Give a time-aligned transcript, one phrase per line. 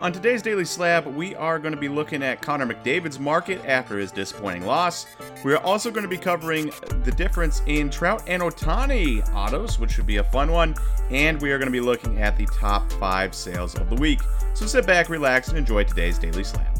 [0.00, 3.98] On today's Daily Slab, we are going to be looking at Connor McDavid's market after
[3.98, 5.08] his disappointing loss.
[5.44, 6.70] We are also going to be covering
[7.02, 10.76] the difference in Trout and Ohtani autos, which should be a fun one.
[11.10, 14.20] And we are going to be looking at the top five sales of the week.
[14.54, 16.78] So sit back, relax, and enjoy today's Daily Slab.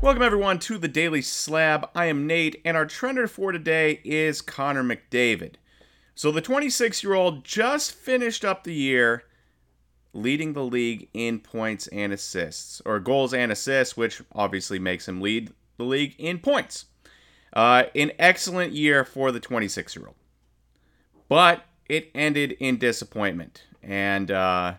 [0.00, 1.90] Welcome, everyone, to the Daily Slab.
[1.96, 5.54] I am Nate, and our trender for today is Connor McDavid.
[6.14, 9.24] So the 26 year old just finished up the year
[10.12, 15.20] leading the league in points and assists, or goals and assists, which obviously makes him
[15.20, 16.86] lead the league in points.
[17.52, 20.16] Uh, an excellent year for the 26 year old.
[21.28, 23.64] But it ended in disappointment.
[23.82, 24.74] And uh,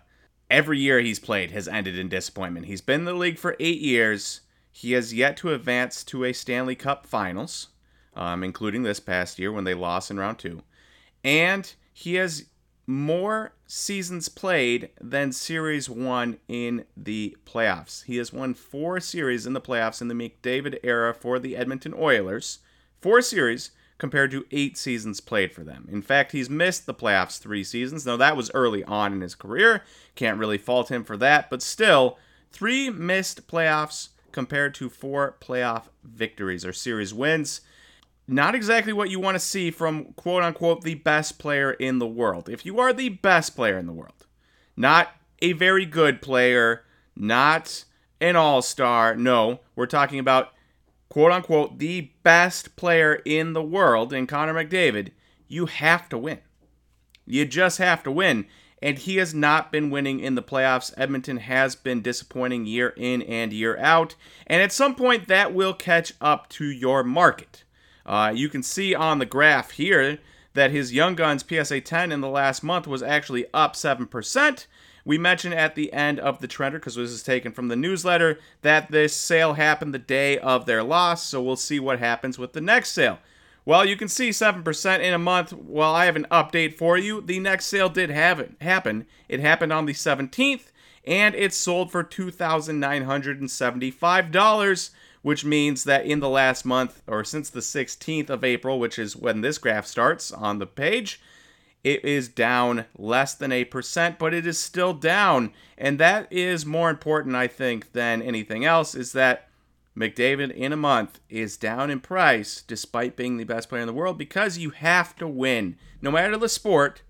[0.50, 2.66] every year he's played has ended in disappointment.
[2.66, 4.42] He's been in the league for eight years.
[4.72, 7.68] He has yet to advance to a Stanley Cup finals,
[8.16, 10.64] um, including this past year when they lost in round two.
[11.24, 12.46] And he has
[12.86, 18.04] more seasons played than series won in the playoffs.
[18.04, 21.94] He has won four series in the playoffs in the McDavid era for the Edmonton
[21.94, 22.60] Oilers.
[23.02, 25.88] Four series compared to eight seasons played for them.
[25.90, 28.06] In fact, he's missed the playoffs three seasons.
[28.06, 29.84] Now, that was early on in his career.
[30.16, 32.18] Can't really fault him for that, but still,
[32.52, 37.62] three missed playoffs compared to four playoff victories or series wins
[38.28, 42.08] not exactly what you want to see from quote unquote the best player in the
[42.08, 42.50] world.
[42.50, 44.26] If you are the best player in the world,
[44.76, 46.84] not a very good player,
[47.16, 47.84] not
[48.22, 50.54] an all star, no, we're talking about
[51.10, 55.12] quote unquote the best player in the world in Connor McDavid,
[55.48, 56.40] you have to win.
[57.26, 58.46] You just have to win.
[58.82, 60.94] And he has not been winning in the playoffs.
[60.98, 64.16] Edmonton has been disappointing year in and year out.
[64.46, 67.64] And at some point, that will catch up to your market.
[68.06, 70.20] Uh, you can see on the graph here
[70.54, 74.66] that his Young Guns PSA 10 in the last month was actually up 7%.
[75.06, 78.40] We mentioned at the end of the trender, because this is taken from the newsletter,
[78.62, 82.54] that this sale happened the day of their loss, so we'll see what happens with
[82.54, 83.20] the next sale.
[83.66, 85.54] Well, you can see 7% in a month.
[85.54, 87.22] Well, I have an update for you.
[87.22, 89.06] The next sale did have it happen.
[89.28, 90.72] It happened on the 17th,
[91.06, 94.90] and it sold for $2,975
[95.24, 99.16] which means that in the last month, or since the 16th of April, which is
[99.16, 101.20] when this graph starts on the page,
[101.84, 105.52] it is down less than 8%, but it is still down.
[105.78, 109.50] And that is more important, I think, than anything else, is that
[109.98, 113.94] McDavid in a month is down in price despite being the best player in the
[113.94, 115.78] world because you have to win.
[116.02, 117.02] No matter the sport,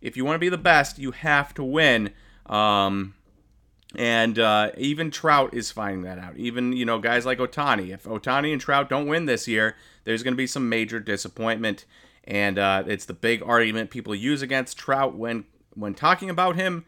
[0.00, 2.12] if you want to be the best, you have to win.
[2.46, 3.14] Um,
[3.94, 6.36] and uh, even Trout is finding that out.
[6.36, 7.90] Even, you know, guys like Ohtani.
[7.92, 11.86] If Ohtani and Trout don't win this year, there's going to be some major disappointment.
[12.24, 15.44] And uh, it's the big argument people use against Trout when,
[15.74, 16.84] when talking about him.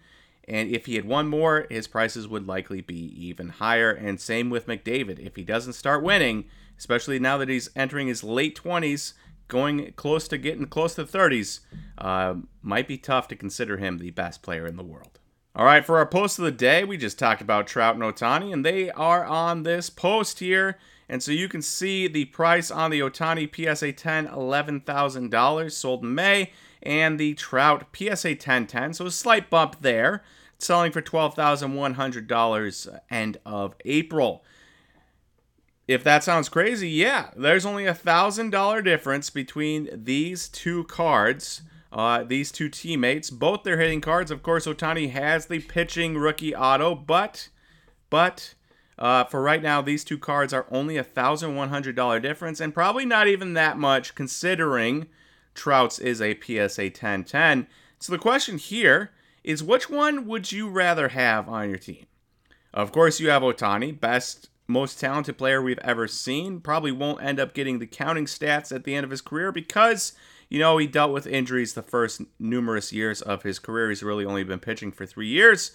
[0.46, 3.90] And if he had won more, his prices would likely be even higher.
[3.90, 5.18] And same with McDavid.
[5.18, 6.46] If he doesn't start winning,
[6.76, 9.14] especially now that he's entering his late 20s,
[9.48, 11.60] going close to getting close to 30s,
[11.96, 15.19] uh, might be tough to consider him the best player in the world.
[15.56, 18.52] All right, for our post of the day, we just talked about Trout and Ohtani,
[18.52, 20.78] and they are on this post here.
[21.08, 26.14] And so you can see the price on the Ohtani PSA 10, $11,000, sold in
[26.14, 26.52] May,
[26.84, 30.22] and the Trout PSA 10 10, so a slight bump there,
[30.58, 34.44] selling for $12,100 uh, end of April.
[35.88, 41.62] If that sounds crazy, yeah, there's only a $1,000 difference between these two cards
[41.92, 44.30] uh, these two teammates, both their hitting cards.
[44.30, 47.48] Of course, Ohtani has the pitching rookie auto, but
[48.10, 48.54] but
[48.98, 52.60] uh, for right now, these two cards are only a thousand one hundred dollar difference,
[52.60, 55.08] and probably not even that much considering
[55.54, 57.66] Trout's is a PSA 1010.
[57.98, 59.10] So the question here
[59.42, 62.06] is, which one would you rather have on your team?
[62.72, 66.60] Of course, you have Ohtani, best, most talented player we've ever seen.
[66.60, 70.12] Probably won't end up getting the counting stats at the end of his career because
[70.50, 73.88] you know, he dealt with injuries the first numerous years of his career.
[73.88, 75.70] He's really only been pitching for three years.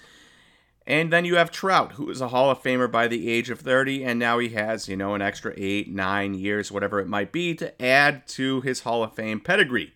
[0.86, 3.62] And then you have Trout, who is a Hall of Famer by the age of
[3.62, 7.32] 30, and now he has, you know, an extra eight, nine years, whatever it might
[7.32, 9.94] be, to add to his Hall of Fame pedigree.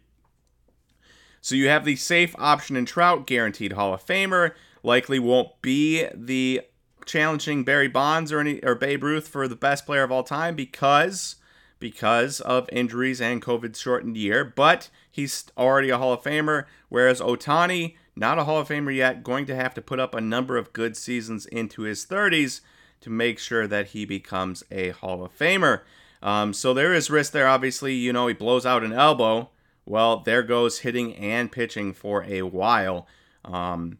[1.41, 4.53] So you have the safe option in Trout, guaranteed Hall of Famer.
[4.81, 6.61] Likely won't be the
[7.09, 10.55] challenging Barry Bonds or any or Babe Ruth for the best player of all time
[10.55, 11.35] because
[11.79, 17.21] because of injuries and COVID shortened year, but he's already a Hall of Famer, whereas
[17.21, 20.57] Ohtani, not a Hall of Famer yet, going to have to put up a number
[20.57, 22.59] of good seasons into his 30s
[23.01, 25.81] to make sure that he becomes a Hall of Famer.
[26.21, 27.93] Um, so there is risk there, obviously.
[27.93, 29.49] You know, he blows out an elbow.
[29.85, 33.07] Well, there goes hitting and pitching for a while.
[33.45, 33.99] Um,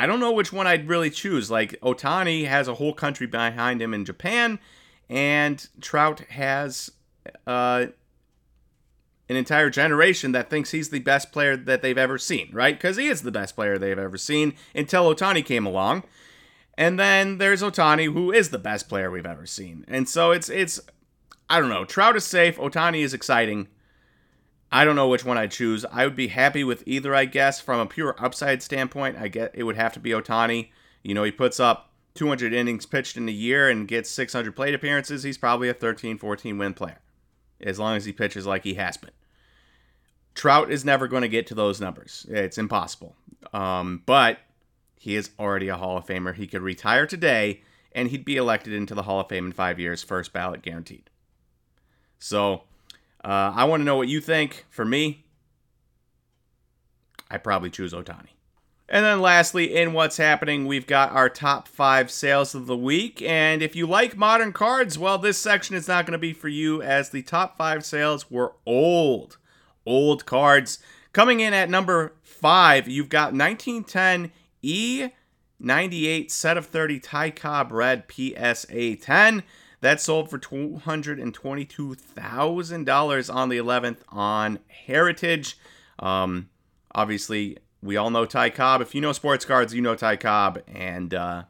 [0.00, 1.50] I don't know which one I'd really choose.
[1.50, 4.58] Like Ohtani has a whole country behind him in Japan,
[5.10, 6.90] and Trout has
[7.46, 7.84] uh,
[9.28, 12.78] an entire generation that thinks he's the best player that they've ever seen, right?
[12.78, 16.04] Because he is the best player they've ever seen until Ohtani came along.
[16.78, 19.84] And then there's Ohtani, who is the best player we've ever seen.
[19.86, 20.80] And so it's it's
[21.50, 21.84] I don't know.
[21.84, 22.56] Trout is safe.
[22.56, 23.68] Ohtani is exciting.
[24.72, 25.84] I don't know which one I'd choose.
[25.90, 27.60] I would be happy with either, I guess.
[27.60, 30.70] From a pure upside standpoint, I get it would have to be Ohtani.
[31.02, 34.74] You know, he puts up 200 innings pitched in a year and gets 600 plate
[34.74, 35.22] appearances.
[35.22, 37.00] He's probably a 13, 14 win player,
[37.60, 39.10] as long as he pitches like he has been.
[40.34, 42.26] Trout is never going to get to those numbers.
[42.28, 43.16] It's impossible.
[43.52, 44.38] Um, but
[44.98, 46.34] he is already a Hall of Famer.
[46.34, 47.62] He could retire today
[47.92, 51.10] and he'd be elected into the Hall of Fame in five years, first ballot guaranteed.
[52.18, 52.62] So
[53.24, 54.66] uh, I want to know what you think.
[54.70, 55.24] For me,
[57.30, 58.30] I probably choose Ohtani.
[58.88, 63.22] And then lastly, in what's happening, we've got our top five sales of the week.
[63.22, 66.48] And if you like modern cards, well, this section is not going to be for
[66.48, 69.38] you as the top five sales were old,
[69.86, 70.80] old cards.
[71.12, 74.32] Coming in at number five, you've got 1910
[74.64, 79.44] E98 set of 30 Ty Cobb Red PSA 10.
[79.80, 85.56] That sold for $222,000 on the 11th on Heritage.
[85.98, 86.50] Um,
[86.94, 88.82] obviously, we all know Ty Cobb.
[88.82, 91.44] If you know sports cards, you know Ty Cobb, and uh,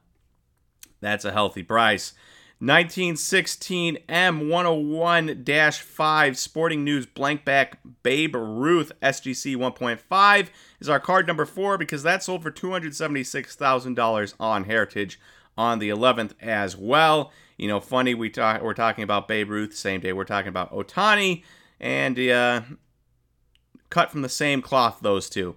[1.01, 2.13] that's a healthy price.
[2.61, 10.49] 1916 M101 5 Sporting News blank back Babe Ruth SGC 1.5
[10.79, 15.19] is our card number four because that sold for $276,000 on Heritage
[15.57, 17.33] on the 11th as well.
[17.61, 20.73] You know, funny we talk we're talking about Babe Ruth same day we're talking about
[20.73, 21.43] Ohtani
[21.79, 22.63] and uh,
[23.91, 25.57] cut from the same cloth those two.